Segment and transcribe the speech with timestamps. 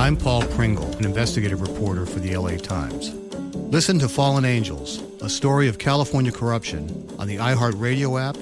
[0.00, 3.12] I'm Paul Pringle, an investigative reporter for the LA Times.
[3.70, 8.38] Listen to Fallen Angels, a story of California corruption on the iHeartRadio app,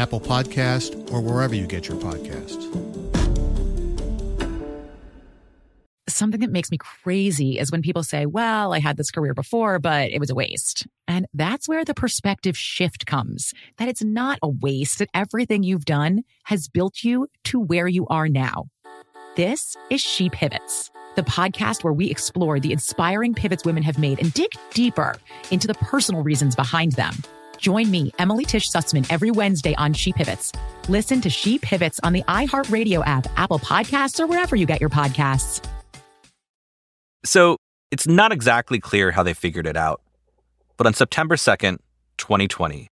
[0.00, 2.64] Apple Podcast, or wherever you get your podcasts.
[6.08, 9.78] Something that makes me crazy is when people say, well, I had this career before,
[9.78, 10.86] but it was a waste.
[11.06, 15.84] And that's where the perspective shift comes that it's not a waste, that everything you've
[15.84, 18.68] done has built you to where you are now.
[19.36, 24.20] This is She Pivots, the podcast where we explore the inspiring pivots women have made
[24.20, 25.16] and dig deeper
[25.50, 27.14] into the personal reasons behind them.
[27.58, 30.52] Join me, Emily Tish Sussman, every Wednesday on She Pivots.
[30.88, 34.90] Listen to She Pivots on the iHeartRadio app, Apple Podcasts, or wherever you get your
[34.90, 35.64] podcasts.
[37.24, 37.56] So
[37.90, 40.02] it's not exactly clear how they figured it out.
[40.76, 41.78] But on September 2nd,
[42.18, 42.88] 2020,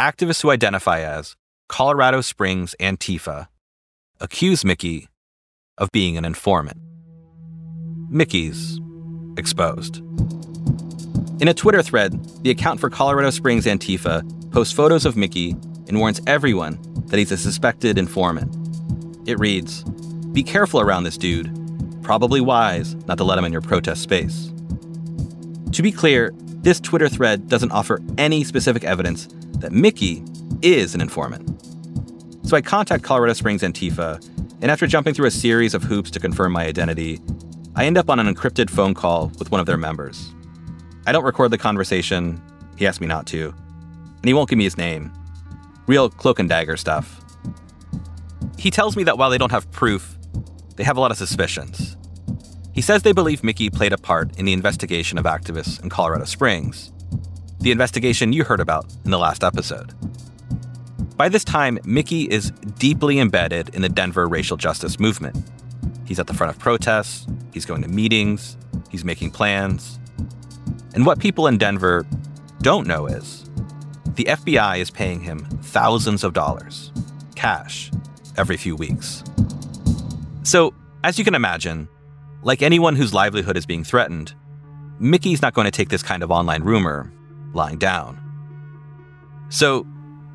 [0.00, 1.34] activists who identify as
[1.68, 3.48] Colorado Springs Antifa
[4.20, 5.08] accuse Mickey
[5.78, 6.78] of being an informant.
[8.14, 8.80] Mickey's
[9.36, 9.96] exposed.
[11.42, 12.12] In a Twitter thread,
[12.44, 15.50] the account for Colorado Springs Antifa posts photos of Mickey
[15.88, 18.56] and warns everyone that he's a suspected informant.
[19.28, 19.82] It reads
[20.32, 21.50] Be careful around this dude.
[22.04, 24.52] Probably wise not to let him in your protest space.
[25.72, 29.26] To be clear, this Twitter thread doesn't offer any specific evidence
[29.58, 30.22] that Mickey
[30.62, 31.50] is an informant.
[32.46, 34.24] So I contact Colorado Springs Antifa
[34.62, 37.20] and after jumping through a series of hoops to confirm my identity,
[37.76, 40.32] I end up on an encrypted phone call with one of their members.
[41.06, 42.40] I don't record the conversation,
[42.76, 43.52] he asked me not to,
[44.16, 45.12] and he won't give me his name.
[45.88, 47.20] Real cloak and dagger stuff.
[48.56, 50.16] He tells me that while they don't have proof,
[50.76, 51.96] they have a lot of suspicions.
[52.72, 56.24] He says they believe Mickey played a part in the investigation of activists in Colorado
[56.24, 56.92] Springs,
[57.60, 59.94] the investigation you heard about in the last episode.
[61.16, 65.50] By this time, Mickey is deeply embedded in the Denver racial justice movement.
[66.04, 68.56] He's at the front of protests, he's going to meetings,
[68.90, 69.98] he's making plans.
[70.92, 72.04] And what people in Denver
[72.60, 73.48] don't know is
[74.16, 76.92] the FBI is paying him thousands of dollars,
[77.36, 77.90] cash,
[78.36, 79.22] every few weeks.
[80.42, 81.88] So, as you can imagine,
[82.42, 84.34] like anyone whose livelihood is being threatened,
[84.98, 87.12] Mickey's not going to take this kind of online rumor
[87.54, 88.20] lying down.
[89.48, 89.86] So,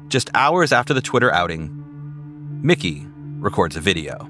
[0.08, 1.70] just hours after the Twitter outing,
[2.62, 3.06] Mickey
[3.40, 4.30] records a video.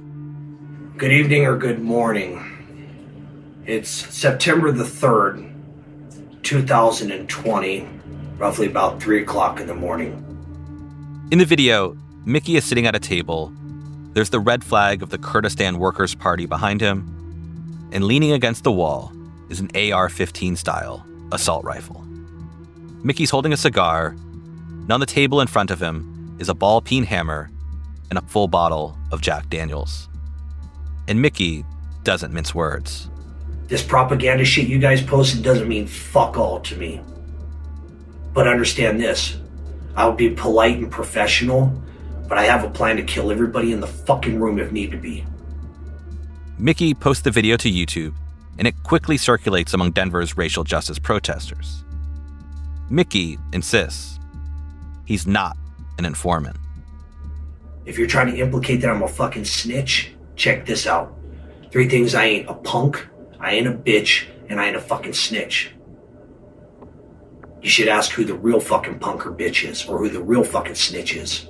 [0.98, 2.49] Good evening or good morning.
[3.70, 5.54] It's September the 3rd,
[6.42, 7.88] 2020,
[8.40, 10.26] roughly about 3 o'clock in the morning.
[11.30, 13.54] In the video, Mickey is sitting at a table.
[14.14, 18.72] There's the red flag of the Kurdistan Workers' Party behind him, and leaning against the
[18.72, 19.14] wall
[19.52, 22.04] is an AR 15 style assault rifle.
[23.04, 26.82] Mickey's holding a cigar and on the table in front of him is a ball
[26.82, 27.52] peen hammer
[28.10, 30.10] and a full bottle of Jack Daniels.
[31.08, 31.64] And Mickey
[32.04, 33.12] doesn't mince words.
[33.70, 37.02] This propaganda shit you guys posted doesn't mean fuck all to me.
[38.34, 39.38] But understand this
[39.96, 41.72] I'll be polite and professional,
[42.28, 44.98] but I have a plan to kill everybody in the fucking room if need to
[44.98, 45.26] be.
[46.58, 48.14] Mickey posts the video to YouTube,
[48.58, 51.84] and it quickly circulates among Denver's racial justice protesters.
[52.90, 54.20] Mickey insists
[55.06, 55.58] He's not
[55.98, 56.56] an informant.
[57.86, 61.18] If you're trying to implicate that I'm a fucking snitch, check this out.
[61.72, 63.09] Three things I ain't a punk,
[63.40, 65.72] I ain't a bitch, and I ain't a fucking snitch.
[67.62, 70.76] You should ask who the real fucking punker bitch is, or who the real fucking
[70.76, 71.48] snitch is.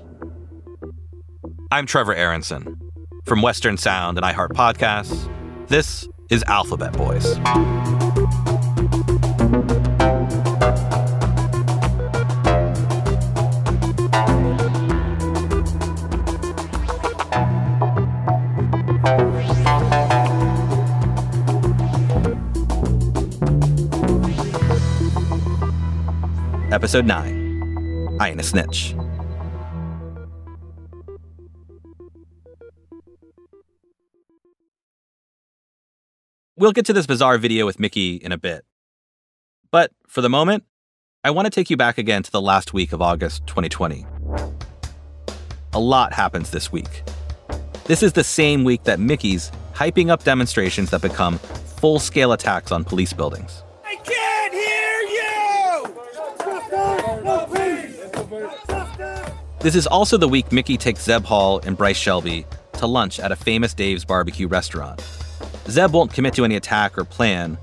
[1.72, 2.80] I'm Trevor Aaronson
[3.26, 5.30] From Western Sound and iHeart Podcasts,
[5.68, 7.38] this is Alphabet Boys.
[26.90, 28.96] Episode 9 I Ain't a Snitch.
[36.58, 38.66] We'll get to this bizarre video with Mickey in a bit.
[39.70, 40.64] But for the moment,
[41.24, 44.08] I want to take you back again to the last week of August 2020.
[45.74, 47.04] A lot happens this week.
[47.86, 52.72] This is the same week that Mickey's hyping up demonstrations that become full scale attacks
[52.72, 53.62] on police buildings.
[53.86, 55.10] I can't hear you!
[59.62, 63.34] This is also the week Mickey takes Zebb Hall and Bryce Shelby to lunch at
[63.34, 65.00] a famous Dave's barbecue restaurant.
[65.66, 67.58] Zebb won't commit to any attack or plan,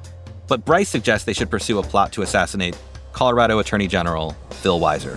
[0.47, 2.79] but Bryce suggests they should pursue a plot to assassinate
[3.15, 5.17] Colorado Attorney General Phil Weiser.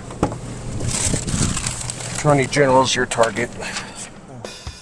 [2.17, 3.49] Attorney General's your target.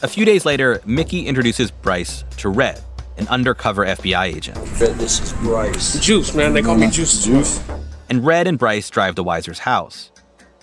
[0.04, 2.80] A few days later, Mickey introduces Bryce to Red,
[3.18, 4.60] an undercover FBI agent.
[4.80, 6.00] Red, this is Bryce.
[6.00, 6.54] Juice, man.
[6.54, 7.26] They call me Juice.
[7.26, 7.60] Juice.
[8.08, 10.12] And Red and Bryce drive to Weiser's house.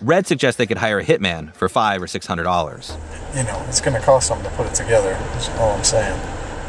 [0.05, 2.95] Red suggests they could hire a hitman for five or six hundred dollars.
[3.35, 5.13] You know, it's going to cost something to put it together.
[5.33, 6.19] That's all I'm saying.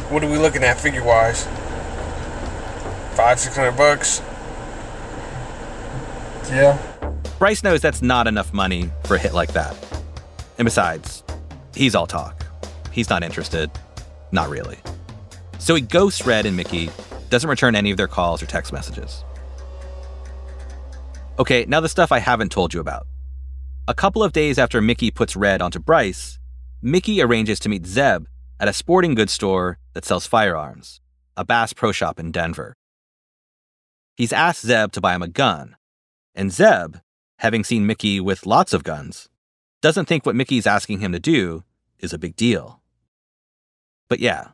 [0.10, 1.44] What are we looking at figure wise?
[3.18, 4.22] Five, six hundred bucks.
[6.50, 6.82] Yeah.
[7.38, 9.76] Bryce knows that's not enough money for a hit like that.
[10.58, 11.22] And besides,
[11.76, 12.46] he's all talk.
[12.94, 13.70] He's not interested.
[14.32, 14.78] Not really.
[15.60, 16.90] So he ghosts Red and Mickey,
[17.30, 19.26] doesn't return any of their calls or text messages.
[21.38, 23.06] Okay, now the stuff I haven't told you about.
[23.88, 26.40] A couple of days after Mickey puts Red onto Bryce,
[26.82, 28.26] Mickey arranges to meet Zebb
[28.60, 31.02] at a sporting goods store that sells firearms,
[31.38, 32.74] a Bass Pro Shop in Denver.
[34.16, 35.76] He's asked Zebb to buy him a gun,
[36.34, 37.02] and Zebb,
[37.38, 39.30] having seen Mickey with lots of guns,
[39.84, 41.64] doesn't think what Mickey's asking him to do
[42.00, 42.82] is a big deal.
[44.10, 44.48] But yeah,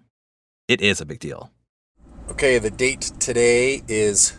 [0.68, 1.52] it is a big deal.
[2.30, 4.34] Okay, the date today is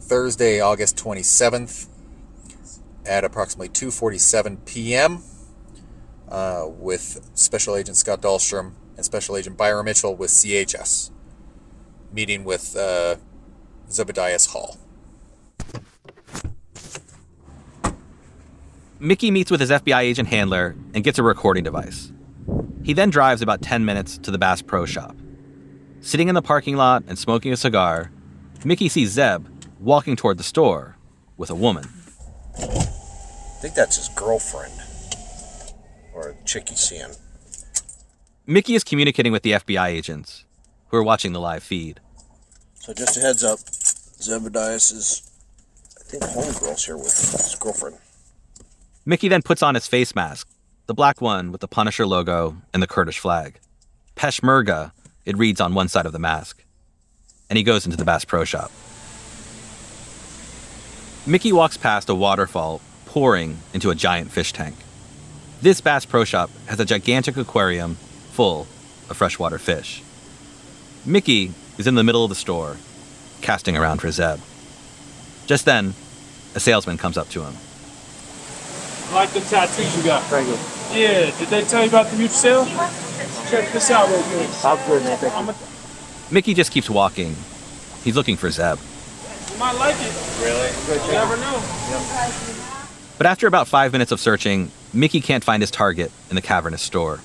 [0.00, 1.88] Thursday, August 27th
[3.06, 5.22] at approximately 2:47 p.m.
[6.28, 11.10] Uh, with Special Agent Scott Dahlstrom and Special Agent Byron Mitchell with CHS,
[12.12, 13.16] meeting with uh,
[13.88, 14.78] Zebedias Hall.
[18.98, 22.12] Mickey meets with his FBI agent handler and gets a recording device.
[22.82, 25.14] He then drives about 10 minutes to the Bass Pro Shop.
[26.00, 28.10] Sitting in the parking lot and smoking a cigar,
[28.64, 29.46] Mickey sees Zebb
[29.80, 30.96] walking toward the store
[31.36, 31.84] with a woman.
[33.56, 34.74] I think that's his girlfriend.
[36.12, 37.10] Or a chick he's seeing.
[38.46, 40.44] Mickey is communicating with the FBI agents,
[40.88, 42.00] who are watching the live feed.
[42.74, 45.22] So just a heads up, Zebedias is,
[45.98, 47.96] I think, homegirl's here with his girlfriend.
[49.06, 50.48] Mickey then puts on his face mask,
[50.86, 53.58] the black one with the Punisher logo and the Kurdish flag.
[54.16, 54.92] Peshmerga,
[55.24, 56.62] it reads on one side of the mask.
[57.48, 58.70] And he goes into the Bass Pro Shop.
[61.26, 62.82] Mickey walks past a waterfall
[63.16, 64.76] pouring into a giant fish tank.
[65.62, 67.94] This Bass Pro Shop has a gigantic aquarium
[68.32, 68.66] full
[69.08, 70.02] of freshwater fish.
[71.06, 72.76] Mickey is in the middle of the store,
[73.40, 74.38] casting around for Zebb.
[75.46, 75.94] Just then,
[76.54, 77.54] a salesman comes up to him.
[79.08, 80.22] I like the tattoos you got.
[80.24, 81.00] Thank you.
[81.00, 82.66] Yeah, did they tell you about the mutual sale?
[83.48, 84.50] Check this out real quick.
[84.50, 85.16] Sounds good, man.
[85.16, 85.54] Thank you.
[86.30, 87.34] Mickey just keeps walking.
[88.04, 88.78] He's looking for Zebb.
[89.50, 90.12] you might like it.
[90.44, 91.06] Really?
[91.06, 92.65] You never know.
[93.18, 96.82] But after about five minutes of searching, Mickey can't find his target in the cavernous
[96.82, 97.20] store.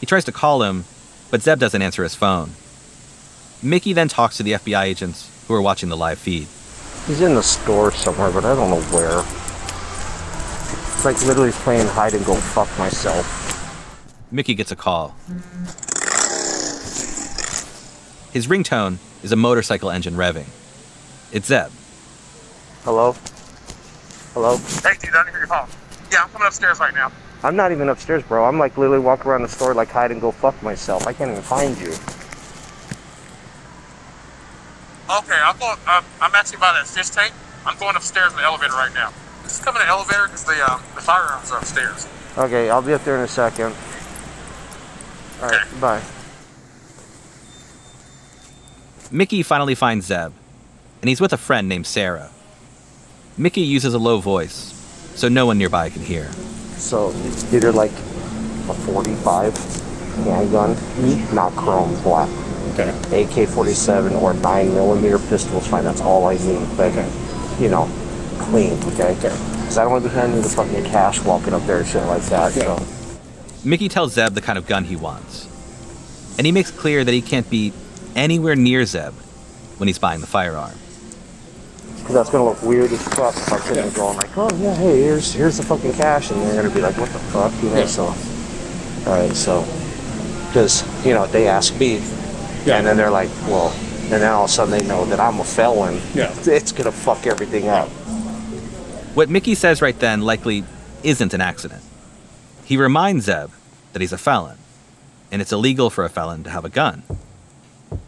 [0.00, 0.84] He tries to call him,
[1.30, 2.50] but Zebb doesn't answer his phone.
[3.62, 6.46] Mickey then talks to the FBI agents who are watching the live feed.
[7.06, 9.20] He's in the store somewhere, but I don't know where.
[10.94, 13.42] It's like literally playing hide and go fuck myself.
[14.30, 15.14] Mickey gets a call.
[18.32, 20.46] His ringtone is a motorcycle engine revving.
[21.32, 21.70] It's Zebb.
[22.84, 23.16] Hello?
[24.36, 24.58] Hello?
[24.58, 25.66] Hey, dude, I didn't hear your phone.
[26.12, 27.10] Yeah, I'm coming upstairs right now.
[27.42, 28.44] I'm not even upstairs, bro.
[28.44, 31.06] I'm like literally walking around the store like hide and go fuck myself.
[31.06, 31.88] I can't even find you.
[35.08, 35.78] Okay, I'm going.
[35.88, 37.32] Um, I'm actually by that fish tank.
[37.64, 39.10] I'm going upstairs in the elevator right now.
[39.44, 42.06] Just come in the elevator because the um, the firearms are upstairs.
[42.36, 43.74] Okay, I'll be up there in a second.
[45.40, 46.02] Alright, bye.
[49.10, 50.32] Mickey finally finds Zebb,
[51.00, 52.32] and he's with a friend named Sarah.
[53.38, 54.72] Mickey uses a low voice,
[55.14, 56.32] so no one nearby can hear.
[56.78, 59.54] So it's either like a 45
[60.24, 60.74] handgun,
[61.34, 62.30] not chrome black.
[62.72, 62.88] Okay.
[63.24, 65.84] AK-47 or 9 millimeter pistol's fine.
[65.84, 66.66] That's all I need.
[66.78, 66.94] But
[67.60, 67.90] you know,
[68.38, 68.72] clean.
[68.84, 69.14] Okay.
[69.14, 72.04] Because I don't want to be handing the fucking cash walking up there and shit
[72.04, 72.52] like that.
[72.52, 72.82] So
[73.68, 75.46] Mickey tells Zebb the kind of gun he wants,
[76.38, 77.74] and he makes clear that he can't be
[78.14, 79.12] anywhere near Zebb
[79.78, 80.72] when he's buying the firearm.
[82.06, 84.76] Because that's gonna look weird as fuck if I'm sitting there going like, oh yeah,
[84.76, 87.68] hey, here's here's the fucking cash, and they're gonna be like, what the fuck, you
[87.70, 87.84] know?
[87.84, 88.04] So,
[89.10, 89.62] all right, so,
[90.46, 93.72] because you know they ask me, and then they're like, well,
[94.02, 96.00] and then all of a sudden they know that I'm a felon.
[96.14, 96.32] Yeah.
[96.44, 97.88] It's gonna fuck everything up.
[99.16, 100.62] What Mickey says right then likely
[101.02, 101.82] isn't an accident.
[102.64, 103.50] He reminds Zebb
[103.94, 104.58] that he's a felon,
[105.32, 107.02] and it's illegal for a felon to have a gun.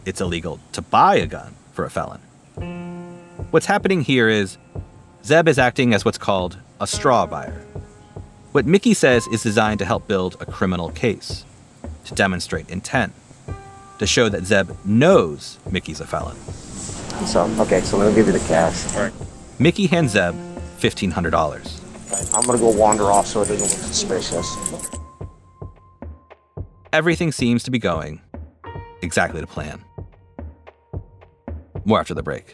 [0.05, 2.21] It's illegal to buy a gun for a felon.
[3.51, 4.59] What's happening here is
[5.23, 7.65] Zebb is acting as what's called a straw buyer.
[8.51, 11.45] What Mickey says is designed to help build a criminal case,
[12.05, 13.11] to demonstrate intent,
[13.97, 16.37] to show that Zebb knows Mickey's a felon.
[17.25, 18.95] So okay, so let me give you the cash.
[18.95, 19.13] All right.
[19.57, 20.35] Mickey hands Zebb
[20.77, 22.35] $1,500.
[22.35, 24.57] I'm gonna go wander off so it doesn't look suspicious.
[26.93, 28.21] Everything seems to be going
[29.01, 29.83] exactly to plan.
[31.83, 32.53] More after the break.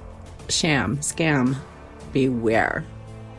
[0.51, 1.55] sham scam
[2.13, 2.85] beware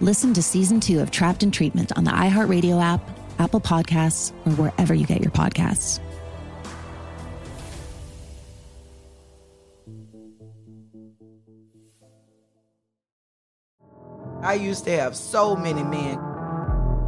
[0.00, 3.00] Listen to season two of Trapped in Treatment on the iHeartRadio app,
[3.38, 6.00] Apple Podcasts, or wherever you get your podcasts.
[14.42, 16.19] I used to have so many men.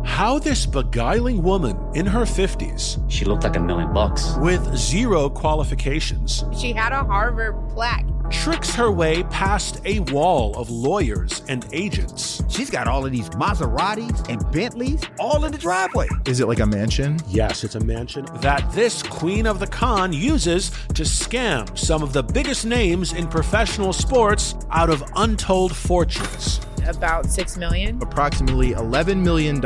[0.04, 4.36] How this beguiling woman in her 50s, She looked like a million bucks.
[4.38, 8.06] with zero qualifications, She had a Harvard plaque.
[8.30, 12.42] Tricks her way past a wall of lawyers and agents.
[12.48, 16.08] She's got all of these Maseratis and Bentleys all in the driveway.
[16.26, 17.18] Is it like a mansion?
[17.28, 18.26] Yes, it's a mansion.
[18.36, 23.26] That this queen of the con uses to scam some of the biggest names in
[23.28, 26.60] professional sports out of untold fortunes.
[26.86, 28.00] About six million.
[28.02, 29.58] Approximately $11 million.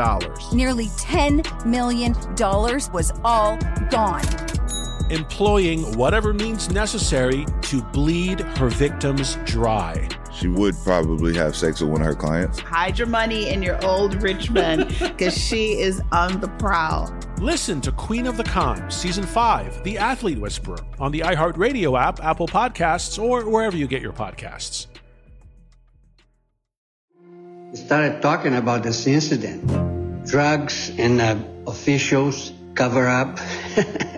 [0.53, 2.13] Nearly $10 million
[2.93, 3.59] was all
[3.91, 4.48] gone.
[5.11, 10.07] Employing whatever means necessary to bleed her victims dry.
[10.35, 12.59] She would probably have sex with one of her clients.
[12.59, 17.13] Hide your money in your old rich man because she is on the prowl.
[17.41, 22.23] Listen to Queen of the Con, Season 5, The Athlete Whisperer, on the iHeartRadio app,
[22.23, 24.89] Apple Podcasts, or wherever you get your podcasts.
[27.75, 30.27] started talking about this incident.
[30.27, 31.37] Drugs and uh,
[31.67, 33.39] officials cover up.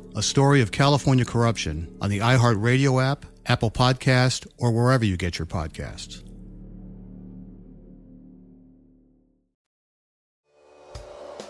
[0.15, 5.39] a story of California corruption on the iHeartRadio app, Apple Podcast, or wherever you get
[5.39, 6.23] your podcasts.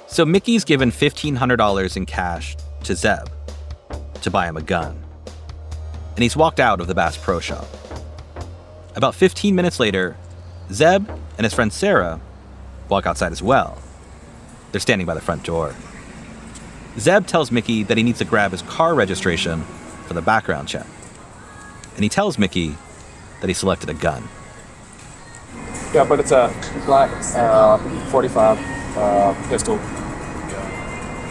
[0.07, 3.29] So Mickey's given $1,500 in cash to Zebb
[4.21, 5.01] to buy him a gun.
[6.15, 7.65] And he's walked out of the Bass Pro Shop.
[8.95, 10.17] About 15 minutes later,
[10.69, 12.19] Zebb and his friend Sarah
[12.89, 13.81] walk outside as well.
[14.71, 15.73] They're standing by the front door.
[16.95, 19.61] Zebb tells Mickey that he needs to grab his car registration
[20.05, 20.85] for the background check.
[21.95, 22.75] And he tells Mickey
[23.39, 24.27] that he selected a gun.
[25.93, 26.53] Yeah, but it's a
[26.85, 27.77] black uh,
[28.09, 28.57] 45
[28.97, 29.79] uh, pistol.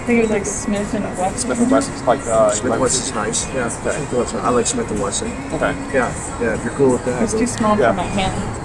[0.00, 1.38] I think it was like Smith and Wesson.
[1.38, 3.46] Smith and Wesson's like uh, Smith and Wesson's nice.
[3.54, 4.40] Yeah, Smith and Wesson.
[4.40, 5.28] I like Smith and Wesson.
[5.52, 5.72] Okay.
[5.92, 6.54] Yeah, yeah.
[6.54, 7.22] If you're cool with that.
[7.22, 8.60] It's too small for my hand.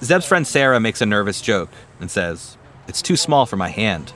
[0.00, 2.56] Zebb's friend Sarah makes a nervous joke and says,
[2.88, 4.12] It's too small for my hand.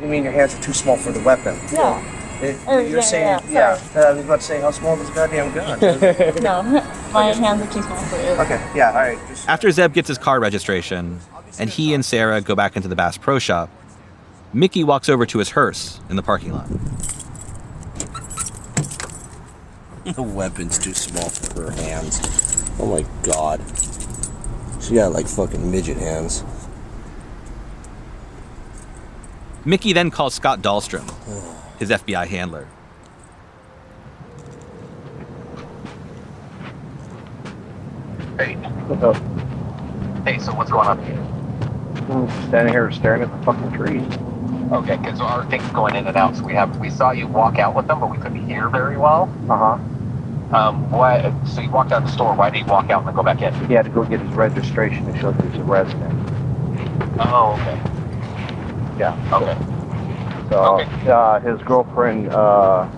[0.00, 1.58] You mean your hands are too small for the weapon?
[1.72, 2.00] Yeah.
[2.42, 4.00] It- Oh, you're yeah, saying, yeah, yeah.
[4.08, 5.80] I was about to say, how small is this goddamn gun?
[6.42, 6.62] no,
[7.12, 8.38] my hands are too small for it.
[8.38, 9.18] okay, yeah, all right.
[9.28, 11.18] Just, After Zebb gets his car registration
[11.58, 13.68] and he and Sarah go back into the Bass Pro Shop,
[14.52, 16.68] Mickey walks over to his hearse in the parking lot.
[20.04, 22.20] the weapon's too small for her hands.
[22.78, 23.60] Oh my god.
[24.80, 26.44] She got like fucking midget hands.
[29.68, 31.06] Mickey then calls Scott Dahlstrom,
[31.78, 32.66] his FBI handler.
[38.38, 38.54] Hey.
[38.86, 40.24] What's up?
[40.26, 41.20] Hey, so what's going on here?
[42.08, 44.10] I'm Standing here staring at the fucking trees.
[44.72, 47.58] Okay, because our thing's going in and out, so we have we saw you walk
[47.58, 49.30] out with them, but we couldn't hear very well.
[49.50, 50.56] Uh huh.
[50.56, 51.30] Um, why?
[51.46, 52.34] So you walked out of the store.
[52.34, 53.52] Why did you walk out and then go back in?
[53.66, 56.14] He had to go get his registration to show that he's a resident.
[57.20, 57.97] Oh, okay.
[58.98, 59.14] Yeah.
[59.32, 59.56] Okay.
[60.50, 60.78] So
[61.12, 62.88] uh, his girlfriend uh,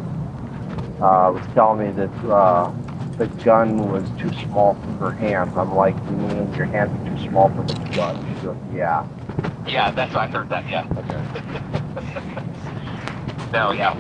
[1.00, 2.72] uh, was telling me that uh,
[3.18, 5.56] the gun was too small for her hands.
[5.56, 8.16] I'm like, you mean your hands are too small for the gun?
[8.36, 9.06] She goes, yeah.
[9.66, 10.68] Yeah, that's I heard that.
[10.68, 10.86] Yeah.
[10.96, 11.22] Okay.
[13.52, 13.94] no, yeah.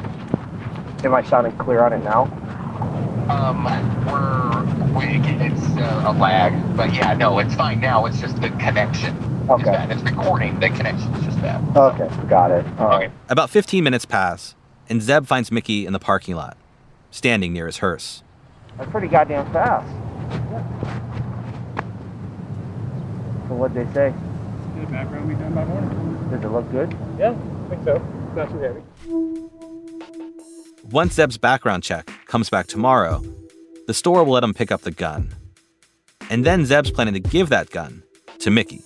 [1.04, 2.24] Am I sounding clear on it now?
[3.28, 3.64] Um,
[4.06, 4.64] we're
[4.96, 5.04] we,
[5.44, 8.06] it's uh, a lag, but yeah, no, it's fine now.
[8.06, 9.29] It's just the connection.
[9.50, 9.62] Okay.
[9.62, 9.90] Is bad.
[9.90, 10.60] It's recording.
[10.60, 11.76] The connection is just bad.
[11.76, 12.64] Okay, got it.
[12.78, 13.10] All right.
[13.28, 14.54] About 15 minutes pass,
[14.88, 16.56] and Zebb finds Mickey in the parking lot,
[17.10, 18.22] standing near his hearse.
[18.78, 19.88] That's pretty goddamn fast.
[23.48, 24.14] So what'd they say?
[24.76, 26.30] Good background we done by morning.
[26.30, 26.96] Did it look good?
[27.18, 27.96] Yeah, I think so.
[28.28, 28.80] It's Not too heavy.
[30.90, 33.22] Once Zebb's background check comes back tomorrow,
[33.88, 35.34] the store will let him pick up the gun.
[36.30, 38.04] And then Zebb's planning to give that gun
[38.38, 38.82] to Mickey.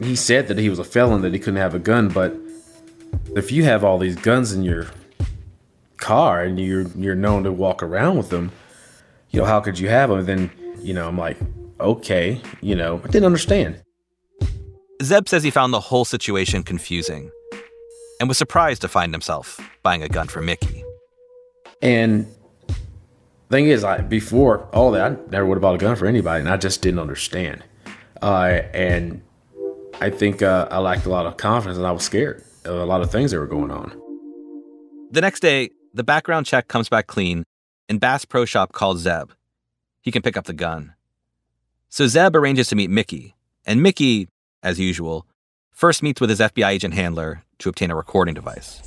[0.00, 2.36] He said that he was a felon, that he couldn't have a gun, but
[3.34, 4.86] if you have all these guns in your
[5.96, 8.52] car and you're you're known to walk around with them,
[9.30, 10.24] you know, how could you have them?
[10.24, 11.36] then, you know, I'm like,
[11.80, 13.82] okay, you know, I didn't understand.
[15.02, 17.30] Zebb says he found the whole situation confusing
[18.18, 20.84] and was surprised to find himself buying a gun for Mickey.
[21.80, 22.26] And
[23.50, 26.40] thing is, I before all that, I never would have bought a gun for anybody,
[26.40, 27.64] and I just didn't understand.
[28.20, 29.22] Uh, and
[30.00, 32.84] I think uh, I lacked a lot of confidence, and I was scared of a
[32.84, 34.00] lot of things that were going on.
[35.10, 37.44] The next day, the background check comes back clean,
[37.88, 39.30] and Bass Pro Shop calls Zebb.
[40.00, 40.94] He can pick up the gun.
[41.88, 43.34] So Zebb arranges to meet Mickey,
[43.66, 44.28] and Mickey,
[44.62, 45.26] as usual,
[45.72, 48.82] first meets with his FBI agent handler to obtain a recording device.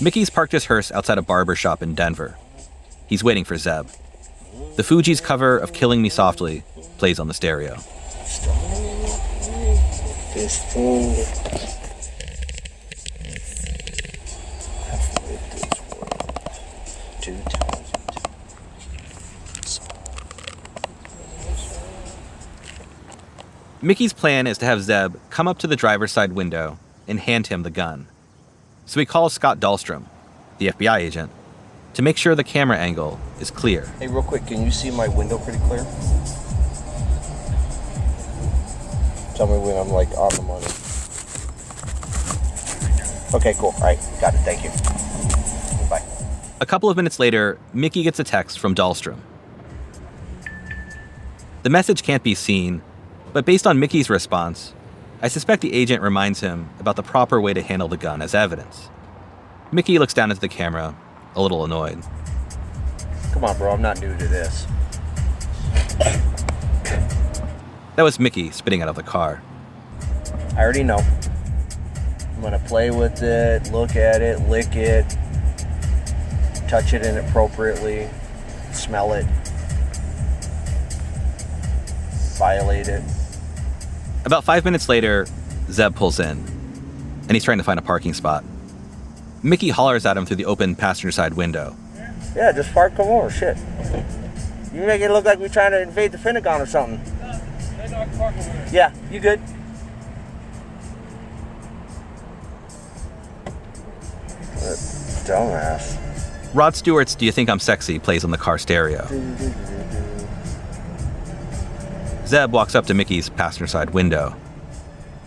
[0.00, 2.36] Mickey's parked his hearse outside a barber shop in Denver.
[3.06, 3.94] He's waiting for Zebb.
[4.76, 6.64] The Fugees cover of Killing Me Softly
[6.98, 7.76] plays on the stereo.
[23.80, 27.46] Mickey's plan is to have Zebb come up to the driver's side window and hand
[27.46, 28.06] him the gun.
[28.84, 30.04] So he calls Scott Dahlstrom,
[30.58, 31.30] the FBI agent,
[31.94, 33.86] to make sure the camera angle is clear.
[33.98, 35.86] Hey, real quick, can you see my window pretty clear?
[39.38, 40.66] Tell me when I'm like on the money.
[43.32, 43.72] Okay, cool.
[43.76, 44.38] All right, got it.
[44.38, 44.70] Thank you.
[45.88, 46.02] Bye.
[46.60, 49.20] A couple of minutes later, Mickey gets a text from Dahlstrom.
[51.62, 52.82] The message can't be seen,
[53.32, 54.74] but based on Mickey's response,
[55.22, 58.34] I suspect the agent reminds him about the proper way to handle the gun as
[58.34, 58.88] evidence.
[59.70, 60.96] Mickey looks down at the camera,
[61.36, 62.02] a little annoyed.
[63.32, 63.70] Come on, bro.
[63.70, 64.66] I'm not new to this.
[67.98, 69.42] That was Mickey spitting out of the car.
[70.56, 70.98] I already know.
[72.36, 75.04] I'm gonna play with it, look at it, lick it,
[76.68, 78.08] touch it inappropriately,
[78.72, 79.26] smell it,
[82.38, 83.02] violate it.
[84.24, 85.26] About five minutes later,
[85.66, 86.38] Zebb pulls in,
[87.22, 88.44] and he's trying to find a parking spot.
[89.42, 91.74] Mickey hollers at him through the open passenger side window.
[92.36, 93.28] Yeah, just park, come over.
[93.28, 93.56] Shit.
[94.72, 97.00] You make it look like we're trying to invade the Pentagon or something.
[98.72, 99.40] Yeah, you good?
[104.56, 104.76] That
[105.24, 105.96] dumbass.
[106.54, 109.06] Rod Stewart's Do You Think I'm Sexy plays on the car stereo.
[112.24, 114.34] Zebb walks up to Mickey's passenger side window.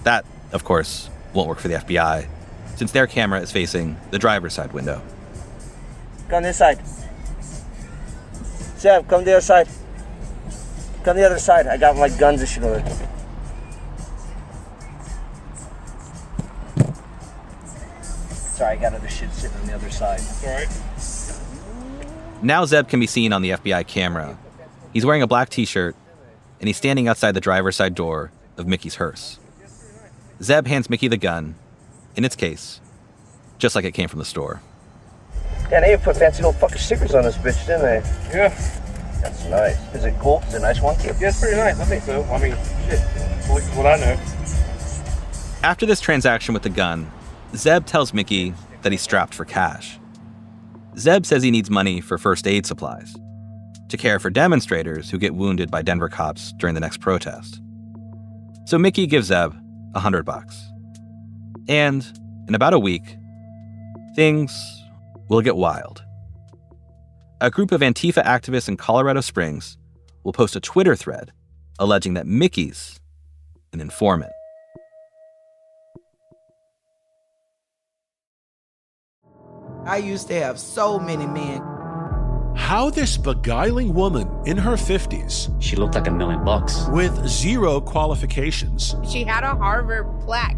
[0.04, 2.28] That, of course, won't work for the FBI,
[2.76, 5.02] since their camera is facing the driver's side window.
[6.28, 6.80] Go on this side.
[8.78, 9.68] Zebb, come the other side.
[11.04, 11.66] Come the other side.
[11.68, 13.08] I got my guns and shit over there.
[18.32, 20.22] Sorry, I got other shit sitting on the other side.
[20.44, 20.68] Alright.
[22.44, 24.38] Now Zebb can be seen on the FBI camera.
[24.94, 25.96] He's wearing a black t shirt,
[26.60, 29.40] and he's standing outside the driver's side door of Mickey's hearse.
[30.40, 31.56] Zebb hands Mickey the gun,
[32.16, 32.80] in its case,
[33.58, 34.62] just like it came from the store.
[35.72, 38.38] Yeah, they even put fancy little fucking stickers on this bitch, didn't they?
[38.38, 38.82] Yeah.
[39.22, 39.96] That's nice.
[39.96, 40.44] Is it cool?
[40.48, 40.96] Is it a nice one?
[41.04, 41.80] Yeah, it's pretty nice.
[41.80, 42.24] I think so.
[42.24, 42.56] I mean,
[42.90, 43.00] shit.
[43.00, 44.20] At least what I know.
[45.64, 47.10] After this transaction with the gun,
[47.54, 50.00] Zebb tells Mickey that he's strapped for cash.
[50.96, 53.16] Zebb says he needs money for first aid supplies
[53.90, 57.62] to care for demonstrators who get wounded by Denver cops during the next protest.
[58.66, 59.54] So Mickey gives Zebb
[59.94, 60.72] a hundred bucks.
[61.68, 62.06] And
[62.48, 63.18] in about a week,
[64.16, 64.52] things
[65.30, 66.04] will get wild.
[67.42, 69.76] A group of Antifa activists in Colorado Springs
[70.24, 71.32] will post a Twitter thread
[71.80, 73.00] alleging that Mickey's
[73.74, 74.32] an informant.
[79.86, 81.62] I used to have so many men.
[82.56, 86.86] How this beguiling woman in her 50s, She looked like a million bucks.
[86.90, 90.58] with zero qualifications, She had a Harvard plaque.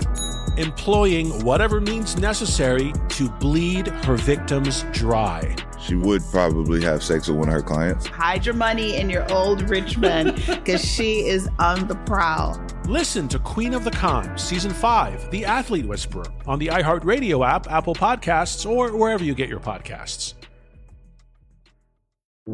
[0.61, 5.55] Employing whatever means necessary to bleed her victims dry.
[5.81, 8.05] She would probably have sex with one of her clients.
[8.05, 12.61] Hide your money in your old rich man because she is on the prowl.
[12.85, 17.69] Listen to Queen of the Con, Season 5, The Athlete Whisperer, on the iHeartRadio app,
[17.71, 20.35] Apple Podcasts, or wherever you get your podcasts.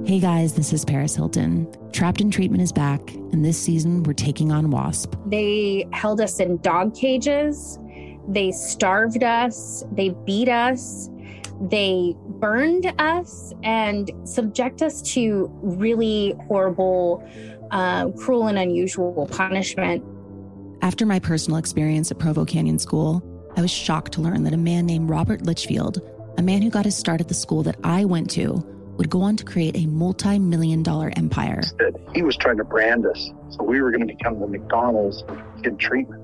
[0.05, 1.65] Hey guys, this is Paris Hilton.
[1.93, 5.15] Trapped in Treatment is back, and this season we're taking on WASP.
[5.27, 7.79] They held us in dog cages.
[8.27, 9.83] They starved us.
[9.91, 11.09] They beat us.
[11.61, 17.27] They burned us and subject us to really horrible,
[17.71, 20.03] uh, cruel, and unusual punishment.
[20.81, 23.23] After my personal experience at Provo Canyon School,
[23.55, 25.99] I was shocked to learn that a man named Robert Lichfield,
[26.37, 28.63] a man who got his start at the school that I went to,
[28.97, 31.61] would go on to create a multi million dollar empire.
[32.13, 33.31] he was trying to brand us.
[33.49, 36.23] So we were going to become the McDonald's of kid treatment.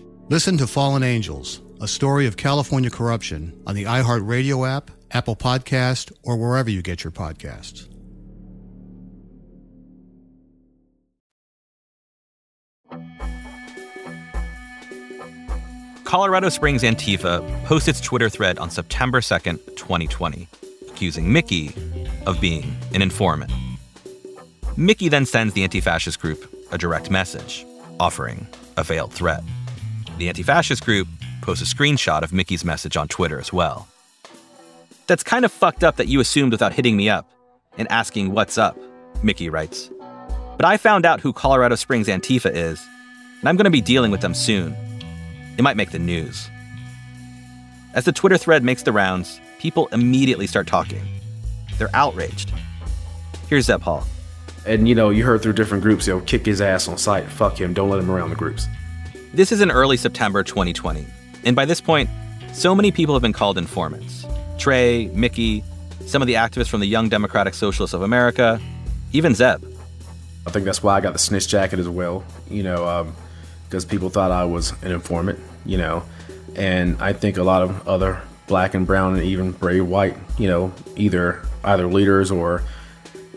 [0.31, 6.13] Listen to Fallen Angels, a story of California corruption on the iHeartRadio app, Apple Podcast,
[6.23, 7.89] or wherever you get your podcasts.
[16.05, 20.47] Colorado Springs Antifa posts its Twitter thread on September 2nd, 2020,
[20.87, 21.75] accusing Mickey
[22.25, 23.51] of being an informant.
[24.77, 26.41] Mickey then sends the anti fascist group
[26.71, 27.65] a direct message
[27.99, 29.43] offering a veiled threat.
[30.21, 31.07] The anti fascist group
[31.41, 33.87] posts a screenshot of Mickey's message on Twitter as well.
[35.07, 37.27] That's kind of fucked up that you assumed without hitting me up
[37.75, 38.77] and asking what's up,
[39.23, 39.89] Mickey writes.
[40.57, 42.87] But I found out who Colorado Springs Antifa is,
[43.39, 44.75] and I'm going to be dealing with them soon.
[45.57, 46.47] It might make the news.
[47.95, 51.01] As the Twitter thread makes the rounds, people immediately start talking.
[51.79, 52.53] They're outraged.
[53.47, 54.05] Here's Zebb Hall.
[54.67, 57.25] And you know, you heard through different groups, you know, kick his ass on sight,
[57.25, 58.67] fuck him, don't let him around the groups.
[59.33, 61.05] This is in early September 2020,
[61.45, 62.09] and by this point,
[62.51, 64.25] so many people have been called informants.
[64.57, 65.63] Trey, Mickey,
[66.05, 68.59] some of the activists from the Young Democratic Socialists of America,
[69.13, 69.63] even Zebb.
[70.45, 73.13] I think that's why I got the snitch jacket as well, you know,
[73.69, 76.03] because um, people thought I was an informant, you know,
[76.57, 80.49] and I think a lot of other black and brown and even brave white, you
[80.49, 82.63] know, either either leaders or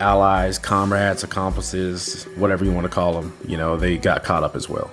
[0.01, 4.57] allies, comrades, accomplices, whatever you want to call them, you know, they got caught up
[4.57, 4.91] as well.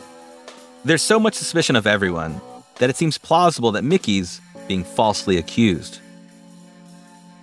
[0.85, 2.41] There's so much suspicion of everyone
[2.79, 6.01] that it seems plausible that Mickey's being falsely accused.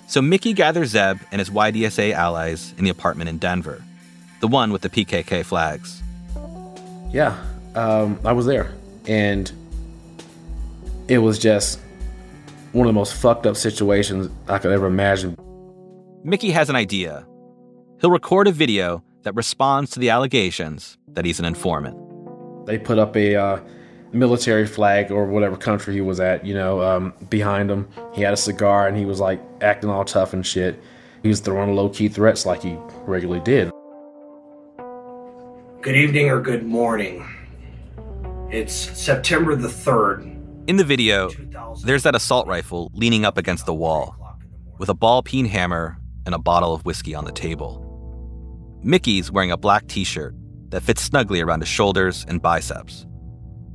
[0.08, 3.82] So Mickey gathers Zebb and his YDSA allies in the apartment in Denver,
[4.42, 6.04] the one with the PKK flags.
[7.12, 7.42] Yeah,
[7.76, 8.74] um, I was there.
[9.08, 9.50] And
[11.08, 11.80] it was just
[12.74, 15.38] one of the most fucked up situations I could ever imagine.
[16.26, 17.26] Mickey has an idea.
[18.02, 22.09] He'll record a video that responds to the allegations that he's an informant.
[22.70, 23.60] They put up a uh,
[24.12, 27.88] military flag or whatever country he was at, you know, um, behind him.
[28.14, 30.80] He had a cigar and he was like acting all tough and shit.
[31.24, 32.78] He was throwing low key threats like he
[33.08, 33.72] regularly did.
[35.82, 37.28] Good evening or good morning.
[38.52, 40.68] It's September the 3rd.
[40.68, 41.32] In the video,
[41.84, 44.16] there's that assault rifle leaning up against the wall
[44.78, 47.84] with a ball peen hammer and a bottle of whiskey on the table.
[48.84, 50.36] Mickey's wearing a black t shirt
[50.70, 53.06] that fits snugly around his shoulders and biceps.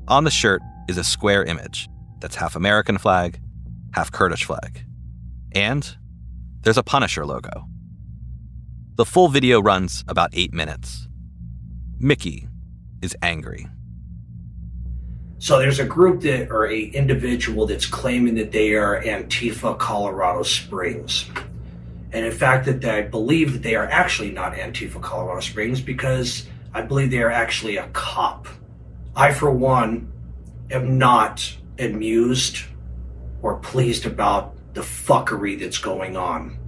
[0.09, 1.89] On the shirt is a square image
[2.21, 3.41] that's half American flag,
[3.93, 4.85] half Kurdish flag.
[5.53, 5.97] And
[6.63, 7.67] there's a Punisher logo.
[8.97, 11.09] The full video runs about eight minutes.
[11.99, 12.49] Mickey
[13.03, 13.67] is angry.
[15.39, 20.43] So there's a group that or a individual that's claiming that they are Antifa Colorado
[20.43, 21.27] Springs.
[22.13, 26.47] And in fact that I believe that they are actually not Antifa Colorado Springs because
[26.75, 28.49] I believe they are actually a cop.
[29.15, 30.13] I, for one,
[30.71, 32.65] am not amused
[33.43, 36.59] or pleased about the fuckery that's going on.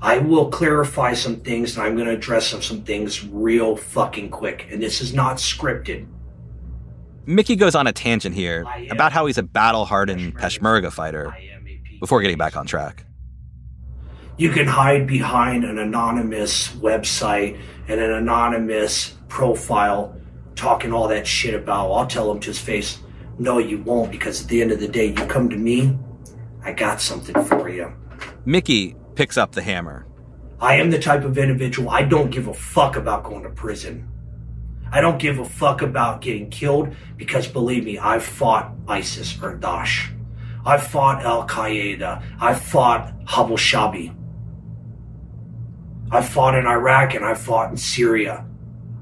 [0.00, 4.30] I will clarify some things and I'm going to address some, some things real fucking
[4.30, 4.68] quick.
[4.70, 6.06] And this is not scripted.
[7.26, 11.34] Mickey goes on a tangent here about how he's a battle hardened Peshmerga fighter
[12.00, 13.04] before getting back on track.
[14.38, 20.16] You can hide behind an anonymous website and an anonymous profile
[20.54, 21.90] talking all that shit about.
[21.90, 23.00] I'll tell him to his face,
[23.40, 25.98] no, you won't, because at the end of the day, you come to me,
[26.62, 27.92] I got something for you.
[28.44, 30.06] Mickey picks up the hammer.
[30.60, 34.08] I am the type of individual, I don't give a fuck about going to prison.
[34.92, 39.58] I don't give a fuck about getting killed because believe me, I've fought ISIS or
[39.58, 40.12] Daesh.
[40.64, 42.22] I've fought Al Qaeda.
[42.40, 44.14] I've fought Abu Shabi.
[46.10, 48.46] I've fought in Iraq and I've fought in Syria.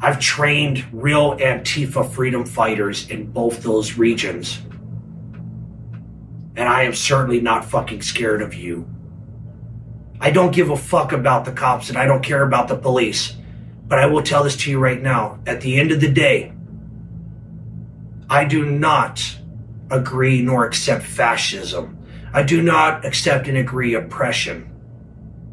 [0.01, 4.61] I've trained real Antifa freedom fighters in both those regions.
[6.57, 8.89] And I am certainly not fucking scared of you.
[10.21, 13.37] I don't give a fuck about the cops and I don't care about the police.
[13.87, 15.39] But I will tell this to you right now.
[15.47, 16.53] At the end of the day,
[18.29, 19.39] I do not
[19.91, 21.97] agree nor accept fascism.
[22.33, 24.76] I do not accept and agree oppression.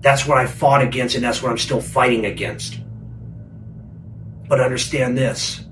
[0.04, 2.78] That's what I fought against and that's what I'm still fighting against.
[4.50, 5.64] But understand this.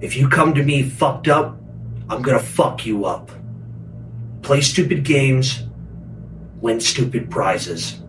[0.00, 1.60] If you come to me fucked up,
[2.08, 3.30] I'm gonna fuck you up.
[4.40, 5.64] Play stupid games,
[6.62, 8.00] win stupid prizes.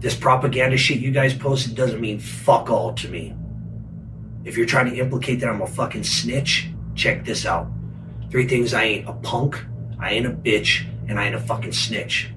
[0.00, 3.34] This propaganda shit you guys posted doesn't mean fuck all to me.
[4.44, 7.68] If you're trying to implicate that I'm a fucking snitch, check this out.
[8.30, 9.64] Three things I ain't a punk,
[9.98, 12.30] I ain't a bitch, and I ain't a fucking snitch.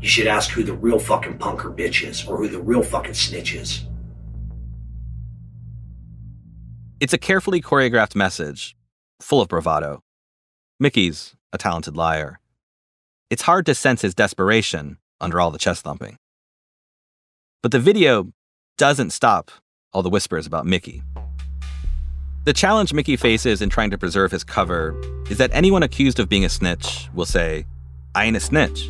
[0.00, 3.14] You should ask who the real fucking punker bitch is, or who the real fucking
[3.14, 3.84] snitch is.
[7.00, 8.76] It's a carefully choreographed message,
[9.20, 10.02] full of bravado.
[10.78, 12.40] Mickey's a talented liar.
[13.30, 16.18] It's hard to sense his desperation under all the chest thumping.
[17.62, 18.32] But the video
[18.78, 19.50] doesn't stop
[19.92, 21.02] all the whispers about Mickey.
[22.44, 24.94] The challenge Mickey faces in trying to preserve his cover
[25.28, 27.66] is that anyone accused of being a snitch will say,
[28.14, 28.88] I ain't a snitch.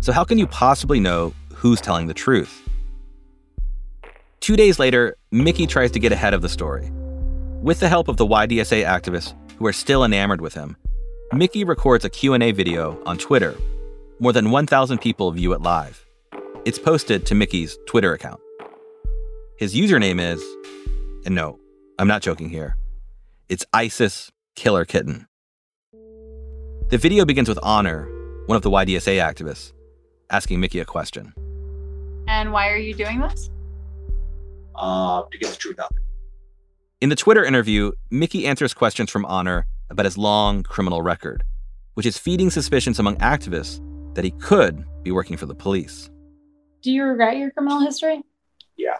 [0.00, 2.68] So, how can you possibly know who's telling the truth?
[4.40, 6.90] Two days later, Mickey tries to get ahead of the story.
[7.60, 10.76] With the help of the YDSA activists who are still enamored with him,
[11.32, 13.54] Mickey records a Q&A video on Twitter.
[14.20, 16.06] More than 1,000 people view it live.
[16.64, 18.40] It's posted to Mickey's Twitter account.
[19.58, 20.42] His username is,
[21.26, 21.58] and no,
[21.98, 22.76] I'm not joking here,
[23.48, 25.26] it's ISIS Killer Kitten.
[26.90, 28.08] The video begins with Honor,
[28.46, 29.72] one of the YDSA activists,
[30.30, 31.32] asking Mickey a question.
[32.26, 33.50] And why are you doing this?
[34.74, 35.92] Uh, to get the truth out.
[37.00, 41.44] In the Twitter interview, Mickey answers questions from Honor about his long criminal record,
[41.94, 43.80] which is feeding suspicions among activists
[44.14, 46.10] that he could be working for the police.
[46.82, 48.22] Do you regret your criminal history?
[48.76, 48.98] Yeah.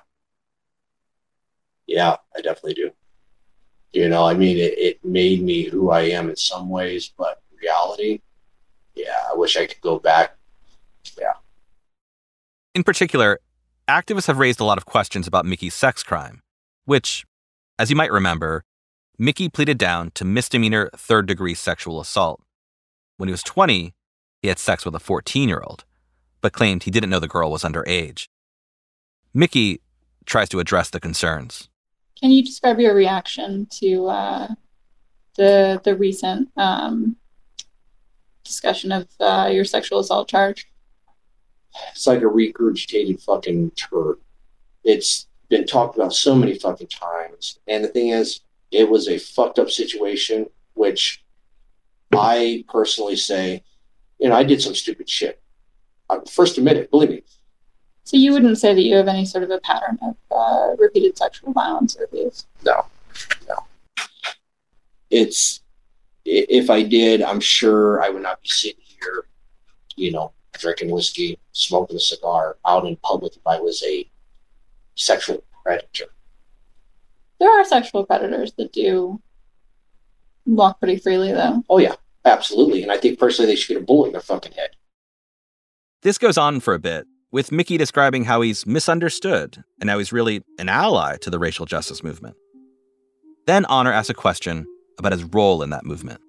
[1.87, 2.91] Yeah, I definitely do.
[3.93, 7.43] You know, I mean, it, it made me who I am in some ways, but
[7.61, 8.21] reality,
[8.95, 10.38] yeah, I wish I could go back.
[11.19, 11.35] Yeah.
[12.75, 13.41] In particular,
[13.89, 16.43] activists have raised a lot of questions about Mickey's sex crime,
[16.85, 17.25] which,
[17.79, 18.65] as you might remember,
[19.19, 22.41] Mickey pleaded down to misdemeanor third degree sexual assault.
[23.17, 23.95] When he was 20,
[24.43, 25.85] he had sex with a 14 year old,
[26.41, 28.29] but claimed he didn't know the girl was underage.
[29.35, 29.81] Mickey
[30.25, 31.69] tries to address the concerns.
[32.21, 34.49] Can you describe your reaction to uh,
[35.37, 37.17] the the recent um,
[38.45, 40.69] discussion of uh, your sexual assault charge?
[41.93, 44.19] It's like a regurgitated fucking turd.
[44.85, 49.19] It's been talked about so many fucking times, and the thing is, it was a
[49.19, 51.25] fucked up situation, which
[52.13, 53.63] I personally say,
[54.19, 55.41] you know, I did some stupid shit.
[56.11, 57.23] I first admit it, believe me.
[58.05, 61.19] So you wouldn't say that you have any sort of a pattern of uh, repeated
[61.19, 62.47] sexual violence or abuse?
[62.65, 62.87] No,
[63.47, 63.57] no.
[65.11, 65.61] It's
[66.25, 69.27] if I did, I'm sure I would not be sitting here,
[69.97, 74.09] you know, drinking whiskey, smoking a cigar out in public if I was a
[74.95, 76.07] sexual predator
[77.39, 79.21] there are sexual predators that do
[80.47, 81.63] walk pretty freely, though.
[81.69, 82.83] Oh yeah, absolutely.
[82.83, 84.71] And I think personally, they should get a bullet in their fucking head.
[86.03, 90.13] This goes on for a bit, with Mickey describing how he's misunderstood and how he's
[90.13, 92.37] really an ally to the racial justice movement.
[93.47, 94.67] Then Honor asks a question
[94.99, 96.21] about his role in that movement.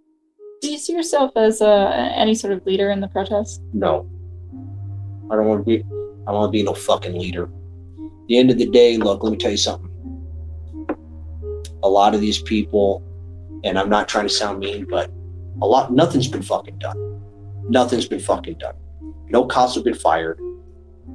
[0.61, 3.61] Do you see yourself as uh, any sort of leader in the protest?
[3.73, 4.09] No.
[5.31, 5.83] I don't want to be.
[6.27, 7.43] I want to be no fucking leader.
[7.43, 9.23] At the end of the day, look.
[9.23, 9.89] Let me tell you something
[11.83, 13.03] a lot of these people,
[13.63, 15.11] and I'm not trying to sound mean, but
[15.61, 17.21] a lot, nothing's been fucking done.
[17.69, 18.75] Nothing's been fucking done.
[19.27, 20.39] No cops have been fired.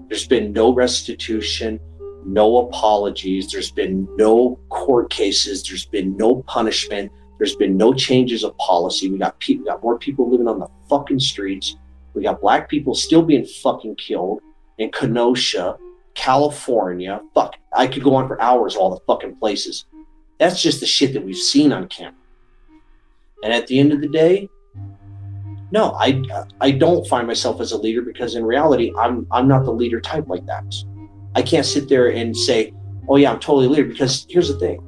[0.09, 1.81] There's been no restitution,
[2.25, 3.51] no apologies.
[3.51, 5.63] There's been no court cases.
[5.63, 7.11] There's been no punishment.
[7.39, 9.11] There's been no changes of policy.
[9.11, 11.77] We got we got more people living on the fucking streets.
[12.15, 14.41] We got black people still being fucking killed
[14.79, 15.77] in Kenosha,
[16.15, 17.21] California.
[17.35, 18.77] Fuck, I could go on for hours.
[18.77, 19.87] All the fucking places.
[20.39, 22.15] That's just the shit that we've seen on camera.
[23.43, 24.49] And at the end of the day,
[25.71, 26.23] no, I
[26.61, 30.01] I don't find myself as a leader because in reality, I'm I'm not the leader
[30.01, 30.65] type like that.
[31.35, 32.73] I can't sit there and say,
[33.09, 34.81] "Oh yeah, I'm totally a leader." Because here's the thing,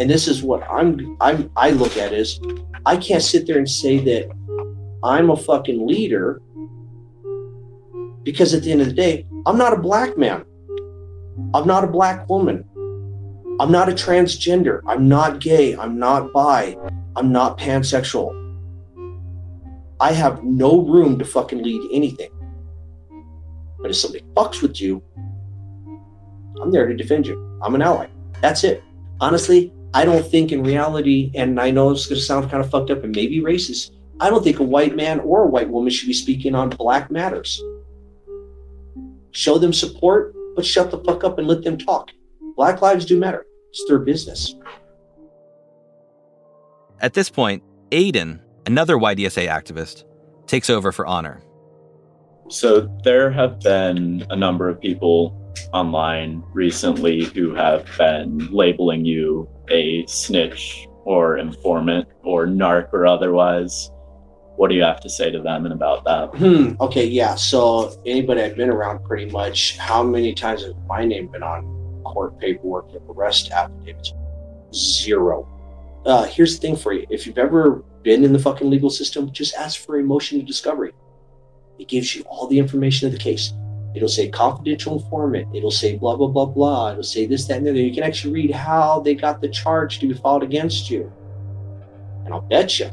[0.00, 2.40] and this is what I'm I'm I look at is,
[2.86, 4.30] I can't sit there and say that
[5.04, 6.40] I'm a fucking leader
[8.22, 10.46] because at the end of the day, I'm not a black man.
[11.52, 12.64] I'm not a black woman.
[13.60, 14.80] I'm not a transgender.
[14.86, 15.76] I'm not gay.
[15.76, 16.78] I'm not bi.
[17.16, 18.30] I'm not pansexual.
[20.00, 22.30] I have no room to fucking lead anything.
[23.78, 25.02] But if somebody fucks with you,
[26.62, 27.58] I'm there to defend you.
[27.62, 28.06] I'm an ally.
[28.40, 28.82] That's it.
[29.20, 32.70] Honestly, I don't think in reality, and I know it's going to sound kind of
[32.70, 35.90] fucked up and maybe racist, I don't think a white man or a white woman
[35.90, 37.60] should be speaking on black matters.
[39.32, 42.10] Show them support, but shut the fuck up and let them talk.
[42.54, 43.46] Black lives do matter.
[43.70, 44.54] It's their business.
[47.00, 50.04] At this point, Aiden, another YDSA activist,
[50.46, 51.42] takes over for Honor.
[52.48, 55.39] So there have been a number of people
[55.72, 63.90] online recently who have been labeling you a snitch or informant or narc or otherwise.
[64.56, 66.36] What do you have to say to them and about that?
[66.36, 66.74] Hmm.
[66.80, 67.06] Okay.
[67.06, 67.34] Yeah.
[67.34, 71.80] So anybody I've been around, pretty much, how many times has my name been on
[72.04, 74.12] court paperwork, and arrest affidavits.
[74.74, 75.46] Zero.
[76.06, 77.06] Uh, here's the thing for you.
[77.10, 80.44] If you've ever been in the fucking legal system, just ask for a motion to
[80.44, 80.92] discovery.
[81.78, 83.52] It gives you all the information of the case.
[83.94, 85.54] It'll say confidential informant.
[85.54, 86.92] It'll say blah, blah, blah, blah.
[86.92, 87.80] It'll say this, that, and the other.
[87.80, 91.12] You can actually read how they got the charge to be filed against you.
[92.24, 92.90] And I'll bet you,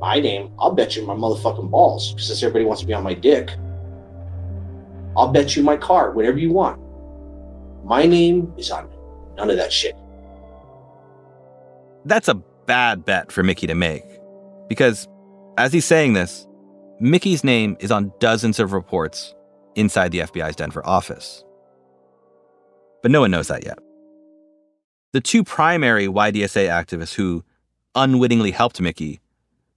[0.00, 3.14] my name, I'll bet you my motherfucking balls, since everybody wants to be on my
[3.14, 3.50] dick.
[5.16, 6.80] I'll bet you my car, whatever you want.
[7.84, 8.88] My name is on
[9.36, 9.96] none of that shit.
[12.04, 12.34] That's a
[12.66, 14.04] bad bet for Mickey to make.
[14.68, 15.08] Because
[15.58, 16.46] as he's saying this,
[17.00, 19.34] Mickey's name is on dozens of reports
[19.74, 21.44] inside the FBI's Denver office.
[23.02, 23.78] But no one knows that yet.
[25.12, 27.44] The two primary YDSA activists who
[27.94, 29.20] unwittingly helped Mickey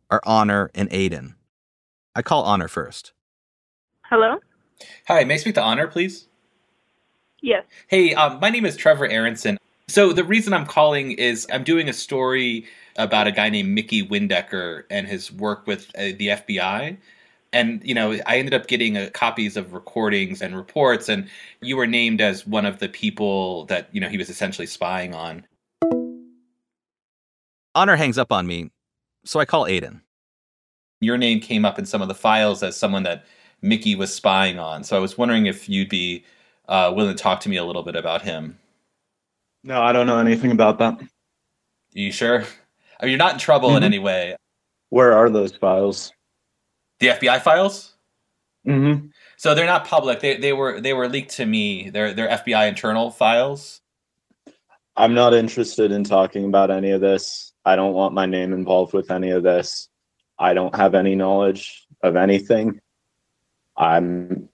[0.09, 1.33] are Honor and Aiden.
[2.15, 3.11] I call Honor first.
[4.03, 4.37] Hello?
[5.07, 6.27] Hi, may I speak to Honor, please?
[7.41, 7.65] Yes.
[7.87, 9.57] Hey, um, my name is Trevor Aaronson.
[9.87, 12.65] So the reason I'm calling is I'm doing a story
[12.95, 16.97] about a guy named Mickey Windecker and his work with uh, the FBI.
[17.55, 21.29] And, you know, I ended up getting uh, copies of recordings and reports, and
[21.61, 25.15] you were named as one of the people that, you know, he was essentially spying
[25.15, 25.45] on.
[27.73, 28.71] Honor hangs up on me,
[29.23, 30.01] so I call Aiden.
[30.99, 33.25] Your name came up in some of the files as someone that
[33.61, 34.83] Mickey was spying on.
[34.83, 36.25] So I was wondering if you'd be
[36.67, 38.59] uh, willing to talk to me a little bit about him.
[39.63, 40.99] No, I don't know anything about that.
[40.99, 41.07] Are
[41.93, 42.43] you sure?
[42.99, 43.77] I mean, you're not in trouble mm-hmm.
[43.77, 44.35] in any way.
[44.89, 46.11] Where are those files?
[46.99, 47.93] The FBI files?
[48.67, 49.07] Mm-hmm.
[49.37, 50.19] So they're not public.
[50.21, 51.89] They they were they were leaked to me.
[51.89, 53.81] They're they're FBI internal files.
[54.97, 57.53] I'm not interested in talking about any of this.
[57.65, 59.89] I don't want my name involved with any of this.
[60.39, 62.79] I don't have any knowledge of anything.
[63.77, 64.49] I'm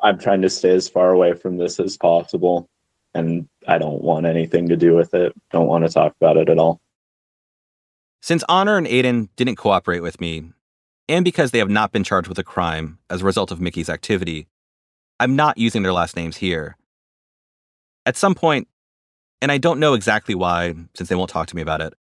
[0.00, 2.68] I'm trying to stay as far away from this as possible
[3.16, 5.32] and I don't want anything to do with it.
[5.50, 6.80] Don't want to talk about it at all.
[8.20, 10.50] Since Honor and Aiden didn't cooperate with me,
[11.08, 13.88] and because they have not been charged with a crime as a result of Mickey's
[13.88, 14.48] activity,
[15.20, 16.76] I'm not using their last names here.
[18.04, 18.68] At some point,
[19.40, 21.94] and I don't know exactly why, since they won't talk to me about it,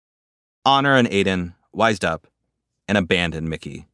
[0.66, 2.28] Honor and Aiden wised up
[2.88, 3.86] and abandoned Mickey.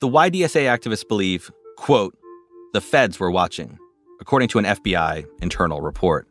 [0.00, 2.16] The YDSA activists believe, quote,
[2.72, 3.78] the feds were watching,
[4.20, 6.28] according to an FBI internal report.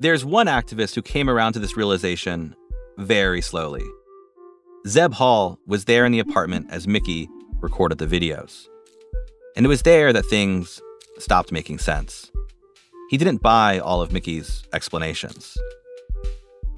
[0.00, 2.56] There's one activist who came around to this realization
[2.96, 3.84] very slowly.
[4.86, 7.28] Zebb Hall was there in the apartment as Mickey
[7.60, 8.66] recorded the videos.
[9.54, 10.80] And it was there that things
[11.18, 12.30] stopped making sense.
[13.10, 15.58] He didn't buy all of Mickey's explanations.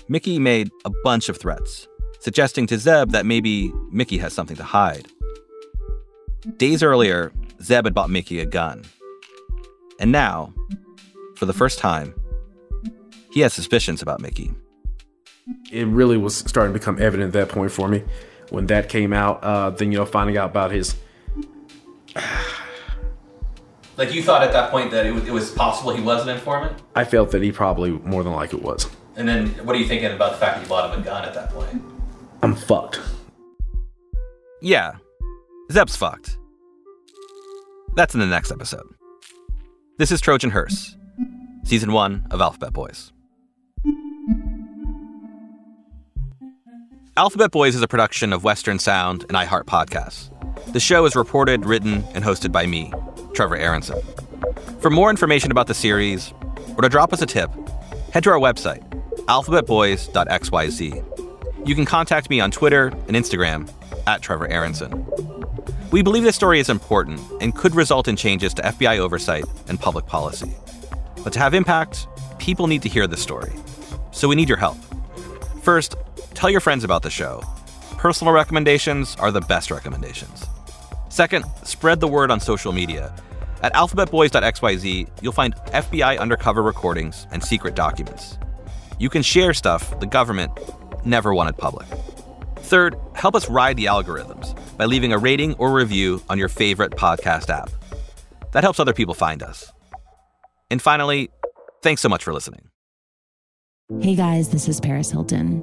[0.09, 1.87] Mickey made a bunch of threats,
[2.19, 5.07] suggesting to Zebb that maybe Mickey has something to hide.
[6.57, 8.83] Days earlier, Zebb had bought Mickey a gun.
[10.01, 10.53] And now,
[11.37, 12.15] for the first time,
[13.31, 14.51] he has suspicions about Mickey.
[15.71, 18.05] It really was starting to become evident at that point for me.
[18.51, 20.95] When that came out, uh, then, you know, finding out about his.
[23.97, 26.29] like, you thought at that point that it was, it was possible he was an
[26.29, 26.81] informant?
[26.95, 28.89] I felt that he probably more than like it was.
[29.17, 31.25] And then, what are you thinking about the fact that you bought him a gun
[31.25, 31.83] at that point?
[32.43, 33.01] I'm fucked.
[34.61, 34.97] Yeah,
[35.71, 36.39] Zebb's fucked.
[37.95, 38.87] That's in the next episode.
[39.99, 40.97] This is Trojan Hearse,
[41.65, 43.12] season one of Alphabet Boys.
[47.15, 50.31] Alphabet Boys is a production of Western Sound and iHeart Podcasts.
[50.73, 52.91] The show is reported, written, and hosted by me,
[53.35, 54.01] Trevor Aaronson.
[54.81, 56.33] For more information about the series,
[56.75, 57.51] or to drop us a tip,
[58.15, 58.81] head to our website,
[59.27, 61.69] alphabetboys.xyz.
[61.69, 63.71] You can contact me on Twitter and Instagram
[64.07, 65.07] at Trevor Aaronson.
[65.91, 69.79] We believe this story is important and could result in changes to FBI oversight and
[69.79, 70.55] public policy.
[71.23, 72.09] But to have impact,
[72.39, 73.53] people need to hear this story.
[74.13, 74.79] So we need your help.
[75.63, 75.95] First,
[76.43, 77.41] tell your friends about the show.
[77.99, 80.45] Personal recommendations are the best recommendations.
[81.09, 83.15] Second, spread the word on social media.
[83.63, 88.39] At alphabetboys.xyz, you'll find FBI undercover recordings and secret documents.
[88.99, 90.51] You can share stuff the government
[91.05, 91.87] never wanted public.
[92.57, 96.91] Third, help us ride the algorithms by leaving a rating or review on your favorite
[96.91, 97.71] podcast app.
[98.51, 99.71] That helps other people find us.
[100.73, 101.31] And finally,
[101.85, 102.69] thanks so much for listening.
[104.01, 105.63] Hey guys, this is Paris Hilton.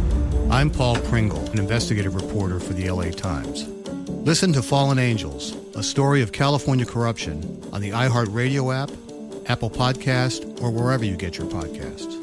[0.51, 3.69] I'm Paul Pringle, an investigative reporter for the LA Times.
[4.09, 8.91] Listen to Fallen Angels, a story of California corruption on the iHeartRadio app,
[9.49, 12.17] Apple Podcast, or wherever you get your podcasts.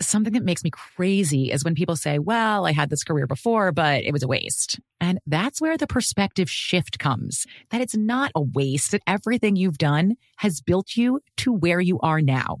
[0.00, 3.72] Something that makes me crazy is when people say, well, I had this career before,
[3.72, 4.78] but it was a waste.
[5.00, 9.76] And that's where the perspective shift comes that it's not a waste, that everything you've
[9.76, 12.60] done has built you to where you are now.